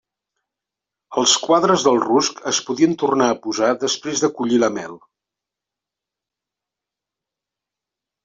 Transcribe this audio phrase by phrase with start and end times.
[1.21, 4.97] Els quadres del rusc es podien tornar a posar després de collir la mel.